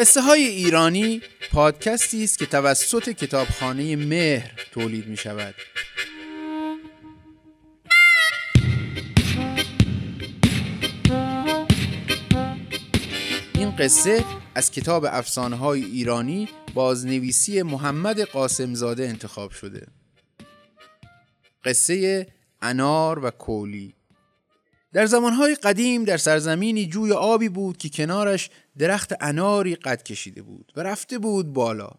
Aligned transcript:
قصه 0.00 0.20
های 0.20 0.46
ایرانی 0.46 1.22
پادکستی 1.52 2.24
است 2.24 2.38
که 2.38 2.46
توسط 2.46 3.10
کتابخانه 3.10 3.96
مهر 3.96 4.52
تولید 4.72 5.06
می 5.06 5.16
شود 5.16 5.54
این 13.54 13.76
قصه 13.76 14.24
از 14.54 14.70
کتاب 14.70 15.04
افسانه 15.04 15.56
های 15.56 15.84
ایرانی 15.84 16.48
بازنویسی 16.74 17.62
محمد 17.62 18.20
قاسمزاده 18.20 19.08
انتخاب 19.08 19.50
شده. 19.50 19.86
قصه 21.64 22.26
انار 22.62 23.24
و 23.24 23.30
کولی. 23.30 23.94
در 24.92 25.06
زمانهای 25.06 25.54
قدیم 25.54 26.04
در 26.04 26.16
سرزمینی 26.16 26.86
جوی 26.86 27.12
آبی 27.12 27.48
بود 27.48 27.76
که 27.76 27.88
کنارش 27.88 28.50
درخت 28.80 29.12
اناری 29.20 29.74
قد 29.74 30.02
کشیده 30.02 30.42
بود 30.42 30.72
و 30.76 30.82
رفته 30.82 31.18
بود 31.18 31.52
بالا. 31.52 31.90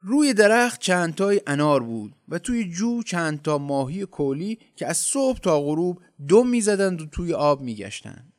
روی 0.00 0.34
درخت 0.34 0.80
چند 0.80 1.14
تای 1.14 1.40
انار 1.46 1.82
بود 1.82 2.12
و 2.28 2.38
توی 2.38 2.70
جو 2.70 3.02
چند 3.02 3.42
تا 3.42 3.58
ماهی 3.58 4.06
کولی 4.06 4.58
که 4.76 4.86
از 4.86 4.96
صبح 4.96 5.38
تا 5.38 5.60
غروب 5.60 6.00
دم 6.28 6.46
می‌زدند 6.48 7.00
و 7.00 7.06
توی 7.06 7.34
آب 7.34 7.60
میگشتند. 7.60 8.32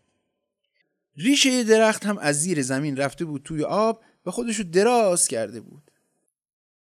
ریشه 1.18 1.64
درخت 1.64 2.06
هم 2.06 2.18
از 2.18 2.42
زیر 2.42 2.62
زمین 2.62 2.98
رفته 2.98 3.26
بود 3.26 3.44
توی 3.44 3.64
آب 3.64 4.02
و 4.26 4.32
خودشو 4.32 4.64
دراز 4.64 5.28
کرده 5.28 5.62
بود. 5.62 5.92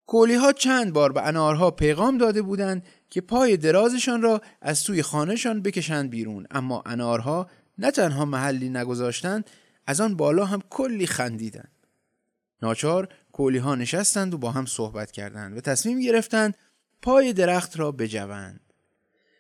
کولی 0.06 0.36
ها 0.36 0.52
چند 0.52 0.94
بار 0.94 1.12
به 1.12 1.28
انارها 1.28 1.72
پیغام 1.72 2.18
داده 2.18 2.42
بودند 2.42 2.86
که 3.10 3.22
پای 3.22 3.58
درازشان 3.58 4.22
را 4.22 4.42
از 4.62 4.84
توی 4.84 5.02
خانهشان 5.02 5.62
بکشند 5.62 6.10
بیرون 6.10 6.48
اما 6.52 6.84
انارها 6.86 7.50
نه 7.78 7.92
تنها 7.92 8.26
محلی 8.26 8.70
نگذاشتند 8.70 9.50
از 9.86 10.02
آن 10.02 10.16
بالا 10.16 10.46
هم 10.46 10.62
کلی 10.70 11.08
خندیدند. 11.08 11.72
ناچار 12.62 13.10
کولی 13.32 13.58
ها 13.58 13.76
نشستند 13.76 14.34
و 14.34 14.38
با 14.38 14.52
هم 14.52 14.66
صحبت 14.66 15.12
کردند 15.12 15.58
و 15.58 15.62
تصمیم 15.62 16.00
گرفتند 16.00 16.58
پای 17.02 17.34
درخت 17.34 17.80
را 17.80 17.92
بجوند. 17.92 18.60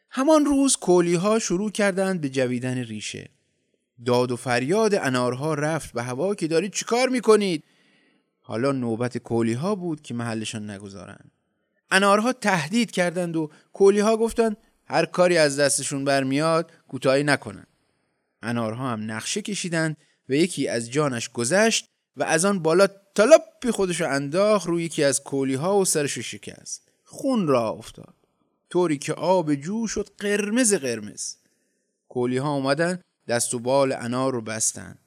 همان 0.10 0.46
روز 0.46 0.78
کولی 0.78 1.16
ها 1.16 1.40
شروع 1.40 1.72
کردند 1.72 2.22
به 2.22 2.30
جویدن 2.30 2.78
ریشه. 2.78 3.30
داد 4.06 4.32
و 4.32 4.36
فریاد 4.36 4.96
انارها 4.96 5.54
رفت 5.54 5.94
به 5.94 6.04
هوا 6.04 6.36
که 6.36 6.48
دارید 6.48 6.74
چیکار 6.74 7.10
می‌کنید؟ 7.10 7.64
حالا 8.42 8.72
نوبت 8.72 9.18
کولی 9.18 9.54
ها 9.54 9.76
بود 9.76 10.02
که 10.02 10.14
محلشان 10.14 10.70
نگذارند. 10.70 11.32
انارها 11.92 12.34
تهدید 12.34 12.92
کردند 12.92 13.36
و 13.36 13.50
کولی 13.74 14.00
ها 14.00 14.18
گفتند 14.18 14.58
هر 14.86 15.06
کاری 15.06 15.38
از 15.38 15.60
دستشون 15.60 16.06
برمیاد 16.06 16.72
کوتاهی 16.88 17.24
نکنند 17.24 17.68
انارها 18.42 18.90
هم 18.90 19.12
نقشه 19.12 19.42
کشیدند 19.42 19.98
و 20.30 20.34
یکی 20.34 20.68
از 20.68 20.92
جانش 20.92 21.30
گذشت 21.30 21.86
و 22.18 22.24
از 22.24 22.46
آن 22.46 22.60
بالا 22.60 22.88
تلپی 23.16 23.72
خودشو 23.72 24.10
انداخت 24.10 24.68
روی 24.68 24.84
یکی 24.84 25.04
از 25.04 25.24
کولی 25.24 25.54
ها 25.54 25.78
و 25.78 25.86
سرش 25.86 26.20
شکست. 26.20 26.90
خون 27.04 27.48
را 27.48 27.70
افتاد. 27.70 28.14
طوری 28.70 28.98
که 28.98 29.14
آب 29.14 29.56
جو 29.56 29.88
شد 29.88 30.10
قرمز 30.18 30.74
قرمز. 30.74 31.36
کولی 32.10 32.38
ها 32.38 32.54
اومدن 32.54 33.02
دست 33.28 33.54
و 33.54 33.60
بال 33.60 33.92
انار 33.92 34.34
رو 34.34 34.42
بستن. 34.42 34.98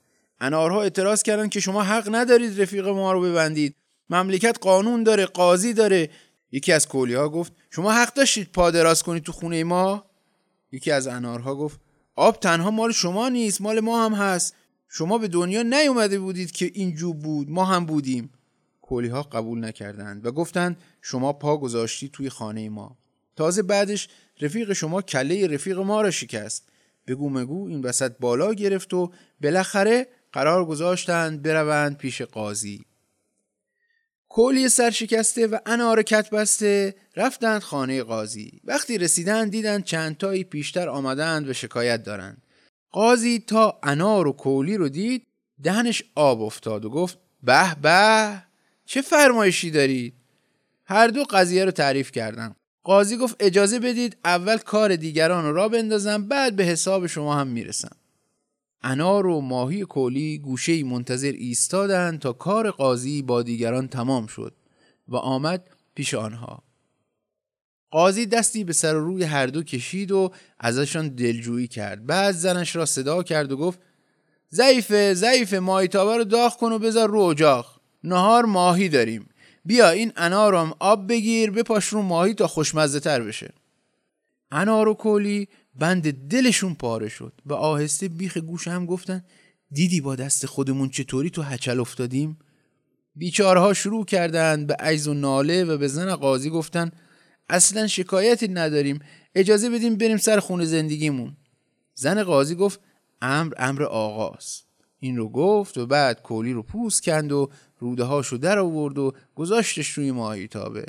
انارها 0.40 0.82
اعتراض 0.82 1.22
کردند 1.22 1.50
که 1.50 1.60
شما 1.60 1.82
حق 1.82 2.08
ندارید 2.14 2.62
رفیق 2.62 2.88
ما 2.88 3.12
رو 3.12 3.20
ببندید. 3.20 3.76
مملکت 4.10 4.58
قانون 4.60 5.02
داره 5.02 5.26
قاضی 5.26 5.72
داره. 5.72 6.10
یکی 6.52 6.72
از 6.72 6.88
کولی 6.88 7.14
ها 7.14 7.28
گفت 7.28 7.52
شما 7.70 7.92
حق 7.92 8.14
داشتید 8.14 8.52
پا 8.52 8.70
دراز 8.70 9.02
کنید 9.02 9.22
تو 9.22 9.32
خونه 9.32 9.64
ما؟ 9.64 10.04
یکی 10.72 10.90
از 10.90 11.06
انارها 11.06 11.54
گفت 11.54 11.80
آب 12.14 12.40
تنها 12.40 12.70
مال 12.70 12.92
شما 12.92 13.28
نیست 13.28 13.60
مال 13.60 13.80
ما 13.80 14.04
هم 14.04 14.14
هست. 14.14 14.54
شما 14.88 15.18
به 15.18 15.28
دنیا 15.28 15.62
نیومده 15.62 16.18
بودید 16.18 16.50
که 16.50 16.70
این 16.74 16.94
جو 16.94 17.14
بود 17.14 17.50
ما 17.50 17.64
هم 17.64 17.86
بودیم. 17.86 18.30
کولی 18.82 19.08
ها 19.08 19.22
قبول 19.22 19.64
نکردند 19.64 20.26
و 20.26 20.32
گفتند 20.32 20.76
شما 21.02 21.32
پا 21.32 21.56
گذاشتی 21.56 22.08
توی 22.08 22.30
خانه 22.30 22.68
ما. 22.68 22.96
تازه 23.36 23.62
بعدش 23.62 24.08
رفیق 24.40 24.72
شما 24.72 25.02
کله 25.02 25.46
رفیق 25.46 25.78
ما 25.78 26.00
را 26.00 26.10
شکست. 26.10 26.68
بگو 27.06 27.30
مگو 27.30 27.68
این 27.68 27.80
وسط 27.80 28.12
بالا 28.20 28.54
گرفت 28.54 28.94
و 28.94 29.12
بالاخره 29.42 30.06
قرار 30.32 30.64
گذاشتند 30.64 31.42
بروند 31.42 31.96
پیش 31.96 32.22
قاضی. 32.22 32.84
کولی 34.28 34.68
سرشکسته 34.68 35.46
و 35.46 35.58
انار 35.66 36.02
کت 36.02 36.30
بسته 36.30 36.94
رفتند 37.16 37.62
خانه 37.62 38.02
قاضی. 38.02 38.60
وقتی 38.64 38.98
رسیدند 38.98 39.50
دیدند 39.50 39.84
چند 39.84 40.16
تایی 40.16 40.44
پیشتر 40.44 40.88
آمدند 40.88 41.48
و 41.48 41.52
شکایت 41.52 42.02
دارند. 42.02 42.42
قاضی 42.92 43.38
تا 43.38 43.78
انار 43.82 44.26
و 44.26 44.32
کولی 44.32 44.76
رو 44.76 44.88
دید 44.88 45.26
دهنش 45.62 46.02
آب 46.14 46.42
افتاد 46.42 46.84
و 46.84 46.90
گفت 46.90 47.18
به 47.42 47.74
به 47.74 48.42
چه 48.84 49.02
فرمایشی 49.02 49.70
دارید 49.70 50.14
هر 50.84 51.08
دو 51.08 51.24
قضیه 51.24 51.64
رو 51.64 51.70
تعریف 51.70 52.12
کردم 52.12 52.56
قاضی 52.84 53.16
گفت 53.16 53.36
اجازه 53.40 53.78
بدید 53.78 54.16
اول 54.24 54.56
کار 54.56 54.96
دیگران 54.96 55.44
رو 55.44 55.52
را 55.52 55.68
بندازم 55.68 56.28
بعد 56.28 56.56
به 56.56 56.64
حساب 56.64 57.06
شما 57.06 57.34
هم 57.34 57.46
می‌رسم. 57.46 57.96
انار 58.82 59.26
و 59.26 59.40
ماهی 59.40 59.82
کولی 59.82 60.38
گوشه 60.38 60.84
منتظر 60.84 61.32
ایستادند 61.32 62.18
تا 62.18 62.32
کار 62.32 62.70
قاضی 62.70 63.22
با 63.22 63.42
دیگران 63.42 63.88
تمام 63.88 64.26
شد 64.26 64.54
و 65.08 65.16
آمد 65.16 65.68
پیش 65.94 66.14
آنها. 66.14 66.65
قاضی 67.90 68.26
دستی 68.26 68.64
به 68.64 68.72
سر 68.72 68.92
روی 68.92 69.24
هر 69.24 69.46
دو 69.46 69.62
کشید 69.62 70.12
و 70.12 70.32
ازشان 70.60 71.08
دلجویی 71.08 71.68
کرد. 71.68 72.06
بعد 72.06 72.34
زنش 72.34 72.76
را 72.76 72.86
صدا 72.86 73.22
کرد 73.22 73.52
و 73.52 73.56
گفت 73.56 73.78
ضعیفه 74.52 75.14
ضعیفه 75.14 75.58
ماهیتابه 75.58 76.16
رو 76.16 76.24
داغ 76.24 76.56
کن 76.56 76.72
و 76.72 76.78
بذار 76.78 77.08
رو 77.08 77.20
اجاق. 77.20 77.80
نهار 78.04 78.44
ماهی 78.44 78.88
داریم. 78.88 79.28
بیا 79.64 79.90
این 79.90 80.12
انار 80.16 80.54
هم 80.54 80.74
آب 80.78 81.08
بگیر 81.08 81.50
بپاش 81.50 81.86
رو 81.86 82.02
ماهی 82.02 82.34
تا 82.34 82.46
خوشمزه 82.46 83.00
تر 83.00 83.22
بشه. 83.22 83.52
انار 84.50 84.88
و 84.88 84.94
کولی 84.94 85.48
بند 85.74 86.28
دلشون 86.28 86.74
پاره 86.74 87.08
شد. 87.08 87.32
و 87.46 87.54
آهسته 87.54 88.08
بیخ 88.08 88.36
گوش 88.36 88.68
هم 88.68 88.86
گفتن 88.86 89.24
دیدی 89.70 90.00
با 90.00 90.16
دست 90.16 90.46
خودمون 90.46 90.88
چطوری 90.88 91.30
تو 91.30 91.42
هچل 91.42 91.80
افتادیم؟ 91.80 92.38
بیچارها 93.16 93.74
شروع 93.74 94.04
کردند 94.04 94.66
به 94.66 94.74
عیز 94.80 95.08
و 95.08 95.14
ناله 95.14 95.64
و 95.64 95.78
به 95.78 95.88
زن 95.88 96.14
قاضی 96.14 96.50
گفتن 96.50 96.90
اصلا 97.48 97.86
شکایتی 97.86 98.48
نداریم. 98.48 98.98
اجازه 99.34 99.70
بدیم 99.70 99.96
بریم 99.96 100.16
سر 100.16 100.40
خونه 100.40 100.64
زندگیمون. 100.64 101.36
زن 101.94 102.22
قاضی 102.22 102.54
گفت 102.54 102.80
امر 103.22 103.54
امر 103.58 103.82
آغاز. 103.82 104.62
این 104.98 105.16
رو 105.16 105.28
گفت 105.28 105.78
و 105.78 105.86
بعد 105.86 106.22
کولی 106.22 106.52
رو 106.52 106.62
پوست 106.62 107.02
کند 107.02 107.32
و 107.32 107.50
روده 107.78 108.04
هاشو 108.04 108.36
در 108.36 108.58
آورد 108.58 108.98
و 108.98 109.12
گذاشتش 109.34 109.88
روی 109.88 110.10
ماهی 110.10 110.48
تابه. 110.48 110.86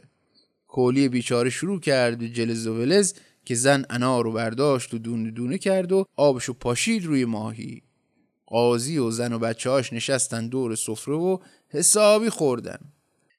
کولی 0.67 1.09
بیچاره 1.09 1.49
شروع 1.49 1.79
کرد 1.79 2.25
جلز 2.25 2.67
و 2.67 2.73
ولز 2.73 3.13
که 3.45 3.55
زن 3.55 3.85
انار 3.89 4.23
رو 4.23 4.31
برداشت 4.31 4.93
و 4.93 4.97
دونه 4.97 5.31
دونه 5.31 5.57
کرد 5.57 5.91
و 5.91 6.05
آبشو 6.15 6.53
پاشید 6.53 7.05
روی 7.05 7.25
ماهی. 7.25 7.81
قاضی 8.45 8.97
و 8.97 9.11
زن 9.11 9.33
و 9.33 9.39
بچه 9.39 9.69
هاش 9.69 9.93
نشستن 9.93 10.47
دور 10.47 10.75
سفره 10.75 11.15
و 11.15 11.37
حسابی 11.69 12.29
خوردن. 12.29 12.79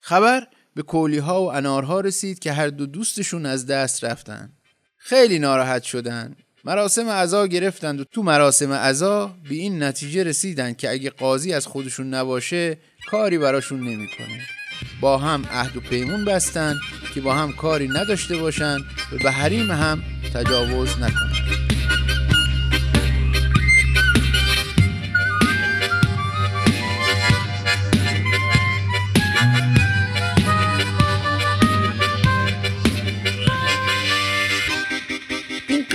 خبر 0.00 0.46
به 0.78 0.84
کولی 0.84 1.18
ها 1.18 1.42
و 1.42 1.52
انارها 1.52 2.00
رسید 2.00 2.38
که 2.38 2.52
هر 2.52 2.68
دو 2.68 2.86
دوستشون 2.86 3.46
از 3.46 3.66
دست 3.66 4.04
رفتن. 4.04 4.52
خیلی 4.96 5.38
ناراحت 5.38 5.82
شدن. 5.82 6.36
مراسم 6.64 7.08
عزا 7.08 7.46
گرفتند 7.46 8.00
و 8.00 8.04
تو 8.04 8.22
مراسم 8.22 8.72
عزا 8.72 9.26
به 9.48 9.54
این 9.54 9.82
نتیجه 9.82 10.22
رسیدن 10.22 10.72
که 10.74 10.90
اگه 10.90 11.10
قاضی 11.10 11.52
از 11.52 11.66
خودشون 11.66 12.14
نباشه 12.14 12.78
کاری 13.10 13.38
براشون 13.38 13.80
نمی‌کنه. 13.80 14.40
با 15.00 15.18
هم 15.18 15.44
عهد 15.50 15.76
و 15.76 15.80
پیمون 15.80 16.24
بستن 16.24 16.76
که 17.14 17.20
با 17.20 17.34
هم 17.34 17.52
کاری 17.52 17.88
نداشته 17.88 18.36
باشن 18.36 18.76
و 19.12 19.18
به 19.22 19.30
حریم 19.30 19.70
هم 19.70 20.02
تجاوز 20.34 20.90
نکنند 20.96 21.27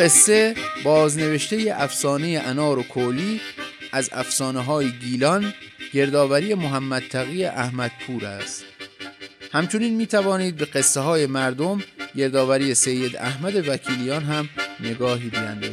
قصه 0.04 0.56
بازنوشته 0.84 1.74
افسانه 1.76 2.42
انار 2.46 2.80
و 2.80 2.84
کولی 2.84 3.42
از 3.92 4.10
افسانه 4.14 4.60
های 4.60 4.92
گیلان 4.92 5.54
گردآوری 5.94 6.54
محمد 6.54 7.04
تقی 7.08 7.46
احمد 7.46 7.92
پور 8.08 8.26
است. 8.26 8.64
همچنین 9.52 9.96
می 9.96 10.08
توانید 10.08 10.56
به 10.56 10.66
قصه 10.66 11.00
های 11.00 11.26
مردم 11.26 11.84
گردآوری 12.16 12.76
سید 12.76 13.16
احمد 13.16 13.70
وکیلیان 13.70 14.24
هم 14.24 14.50
نگاهی 14.80 15.30
بیاندازید 15.30 15.73